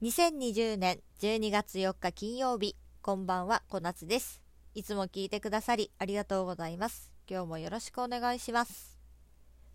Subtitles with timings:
[0.00, 4.40] 2020年12月4日金曜日こんばんは小夏です。
[4.76, 7.10] いつも聞いてくださりありがとうございます。
[7.28, 8.96] 今日もよろしくお願いします。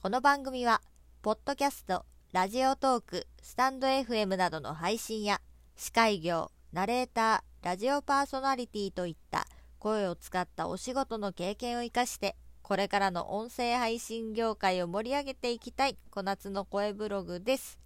[0.00, 0.82] この番組は
[1.20, 5.40] ポッドキャストラジオトークスタンド FM などの配信や
[5.74, 9.48] 司会業ナレーターラジオパーソナリティといった
[9.80, 17.80] 声を使ったお仕事の経験を生かしてこれからの音声配信業界を盛り上げていきたい小夏の声ブログです。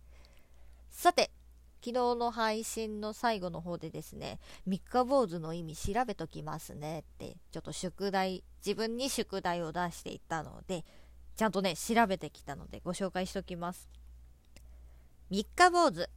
[0.91, 1.31] さて
[1.81, 10.85] 昨日の配信の最後の方でですね、三日坊主の意味調べときますねって、ちょっと宿題、自分に宿題を出していったので、
[11.37, 13.89] ちゃんとね、調べてきたのでご紹介しときます。
[15.31, 16.09] 三日坊主。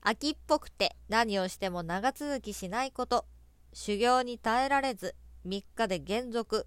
[0.00, 3.24] 秋っぽくて何をしても長続きしないこと。
[3.72, 5.16] 修行に耐えられず、
[5.46, 6.66] 3日で減俗。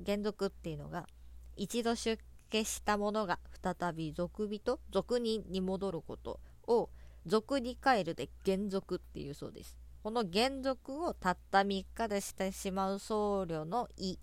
[0.00, 1.08] 減俗っていうのが、
[1.56, 6.90] 一度出家したものが再び俗人、俗人に戻ることを
[7.28, 9.76] 俗に帰るで減俗っていうそうです。
[10.02, 14.18] この減俗をたった3日でしてしまう僧侶の意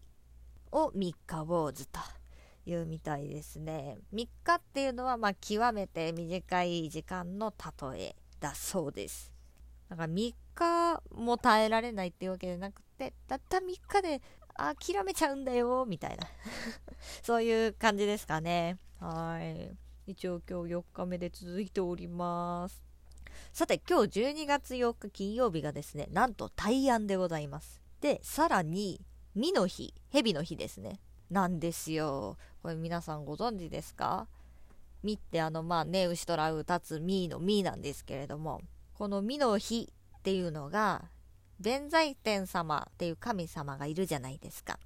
[0.71, 1.99] を三日坊主と
[2.65, 3.97] いうみたいですね。
[4.13, 7.53] 3日っていうのはまあ極めて短い時間の
[7.93, 9.31] 例えだそうです。
[9.89, 14.21] だから3日も耐えられないっていうわけじゃなくて、たった3日で
[14.55, 16.25] 諦めちゃうんだよみたいな
[17.21, 18.79] そういう感じですかね。
[18.99, 19.77] はい。
[20.07, 22.84] 一応今日4日目で続いております。
[23.53, 27.81] さて今日12月8日金曜日がですねなんと大安でございます。
[28.01, 29.01] でさらに
[29.35, 30.99] 美の日蛇の日ですね。
[31.29, 32.37] なんですよ。
[32.61, 34.27] これ皆さんご存知ですか？
[35.03, 38.61] 美ってあのまあね牛とらう立つミのミなんですけれども
[38.93, 41.05] この美の日っていうのが
[41.59, 44.79] 弁財天様っていう神様がいるじゃないですか。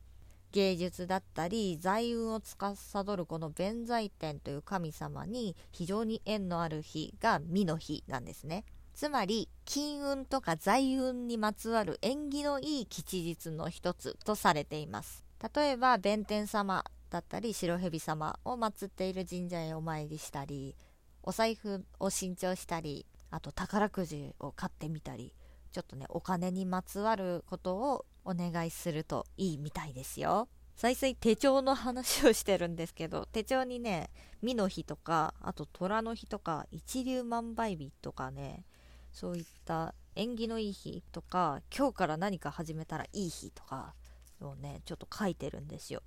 [0.52, 8.66] 芸術だったり財運を司るこの弁財天という神様に非常に縁のある日が美の日なんですね。
[8.94, 15.24] つまり金運とか財運にまつわる縁起のいい吉日の一つとされています。
[15.56, 20.76] 例えば弁天様だったり白蛇様を祀っている神社へお参りしたり
[21.24, 25.34] お財布を新調したりあと宝くじを買ってみたり
[25.72, 30.48] ちょっとねお金にまつわることをお願いするといいみたいですよ。
[30.76, 38.64] 最初手帳の話をしてるんですけど、手帳にね、美の日とか、あと虎の日とか、一粒万倍日とかね、
[39.12, 43.94] そういった縁起のいい日とか、今日から何か始めたらいい日とか
[44.40, 46.02] をね、ちょっと書いてるんですよ。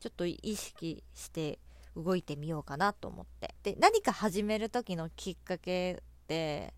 [0.00, 1.58] ちょっと意識して
[1.96, 3.54] 動いてみようかなと思って。
[3.62, 6.72] で、何か始める時のきっかけって、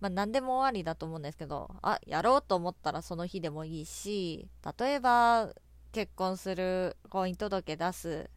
[0.00, 5.52] まあ、何でもありだと思うんですけど、あ、やろうと思ったらその日でもいいし、例えば、
[5.92, 8.30] 結婚する婚姻届出す、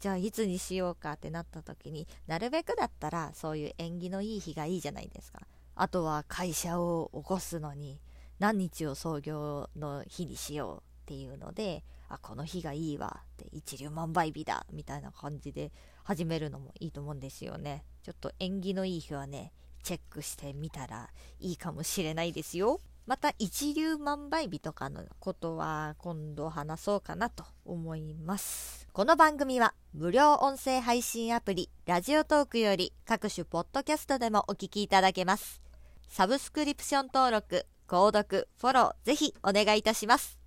[0.00, 5.40] じゃあいつにしようかってなった時になるべくだったらそういう縁起のいい日がいいじゃないですか。
[5.74, 8.00] あとは会社を起こすのに
[8.38, 15.72] 何日を創業の日にしようっていうので、あ、この日がいいわって一粒万倍日だみたいな感じで
[16.04, 17.84] 始めるのもいいと思うんですよね。
[18.02, 19.52] ちょっと縁起のいい日はね、
[19.88, 21.08] チェックしてみたら
[21.40, 22.78] いいかもしれないですよ。
[23.06, 28.86] また一粒万倍日とかのことは今度話そうかなと思います。
[28.92, 35.62] この番組は無料音声配信アプリラジオトークより各種ポッドキャストでもお聞きいただけます。
[36.06, 40.38] サブスクリプション登録、購読、フォローぜひお願いいたします。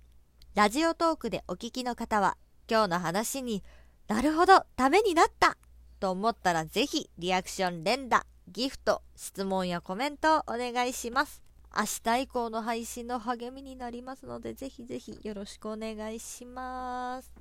[0.54, 2.36] ラジオトークでお聞きの方は
[2.70, 3.64] 今日の話に
[4.06, 5.56] なるほどためになった
[5.98, 11.42] と思ったらぜひリアクション連打ギフト、質問やコメントをお願いします。
[11.74, 17.32] 明日以降の配信の励みになりますので、ぜひぜひよろしくお願いします。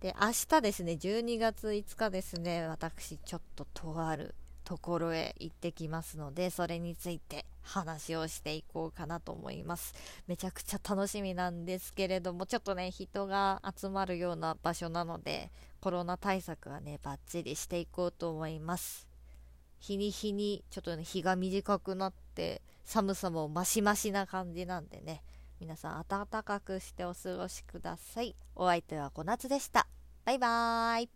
[0.00, 4.34] で、明日ですね、12月5日ですね、私ちょっととある
[4.64, 9.94] ところへ行ってきますので、それについて話をしていこうかなと思います。
[10.26, 19.06] めちゃくちゃ楽しみなんですけれども、ちょっとね、人が集まるような場所なので、コロナ対策はね、バッチリしていこうと思います。
[19.86, 25.22] 日に日にちょっとね日が短くなって寒さもマシマシな感じなんでね。
[25.60, 28.34] 皆さん暖かくしてお過ごしください。
[28.56, 29.86] お相手は小夏でした。
[30.24, 31.10] バイバーイ。